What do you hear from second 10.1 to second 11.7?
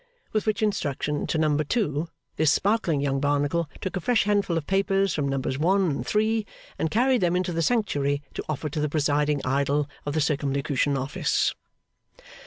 the Circumlocution Office.